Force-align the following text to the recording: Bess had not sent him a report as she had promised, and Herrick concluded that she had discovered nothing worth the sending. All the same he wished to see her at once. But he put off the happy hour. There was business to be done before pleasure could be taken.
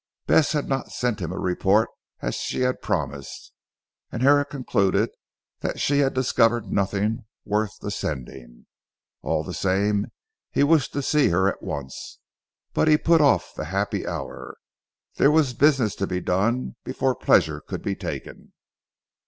Bess 0.25 0.53
had 0.53 0.67
not 0.67 0.91
sent 0.91 1.19
him 1.21 1.31
a 1.31 1.37
report 1.37 1.87
as 2.23 2.33
she 2.33 2.61
had 2.61 2.81
promised, 2.81 3.53
and 4.11 4.23
Herrick 4.23 4.49
concluded 4.49 5.11
that 5.59 5.79
she 5.79 5.99
had 5.99 6.15
discovered 6.15 6.71
nothing 6.73 7.25
worth 7.45 7.77
the 7.81 7.91
sending. 7.91 8.65
All 9.21 9.43
the 9.43 9.53
same 9.53 10.07
he 10.49 10.63
wished 10.63 10.91
to 10.93 11.03
see 11.03 11.29
her 11.29 11.47
at 11.47 11.61
once. 11.61 12.17
But 12.73 12.87
he 12.87 12.97
put 12.97 13.21
off 13.21 13.53
the 13.53 13.65
happy 13.65 14.07
hour. 14.07 14.57
There 15.17 15.29
was 15.29 15.53
business 15.53 15.93
to 15.97 16.07
be 16.07 16.19
done 16.19 16.77
before 16.83 17.13
pleasure 17.13 17.61
could 17.61 17.83
be 17.83 17.95
taken. 17.95 18.53